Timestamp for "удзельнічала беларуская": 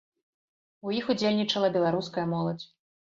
1.15-2.25